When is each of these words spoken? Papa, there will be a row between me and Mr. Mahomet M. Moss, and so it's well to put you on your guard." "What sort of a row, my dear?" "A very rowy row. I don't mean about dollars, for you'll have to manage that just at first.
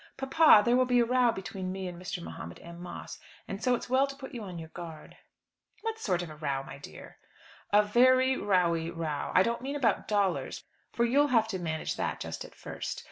Papa, 0.17 0.63
there 0.65 0.75
will 0.75 0.85
be 0.87 0.99
a 0.99 1.05
row 1.05 1.31
between 1.31 1.71
me 1.71 1.87
and 1.87 2.01
Mr. 2.01 2.23
Mahomet 2.23 2.59
M. 2.63 2.81
Moss, 2.81 3.19
and 3.47 3.63
so 3.63 3.75
it's 3.75 3.87
well 3.87 4.07
to 4.07 4.15
put 4.15 4.33
you 4.33 4.41
on 4.41 4.57
your 4.57 4.69
guard." 4.69 5.15
"What 5.83 5.99
sort 5.99 6.23
of 6.23 6.31
a 6.31 6.35
row, 6.35 6.63
my 6.63 6.79
dear?" 6.79 7.19
"A 7.71 7.83
very 7.83 8.35
rowy 8.35 8.89
row. 8.89 9.31
I 9.35 9.43
don't 9.43 9.61
mean 9.61 9.75
about 9.75 10.07
dollars, 10.07 10.63
for 10.91 11.05
you'll 11.05 11.27
have 11.27 11.47
to 11.49 11.59
manage 11.59 11.97
that 11.97 12.19
just 12.19 12.43
at 12.43 12.55
first. 12.55 12.99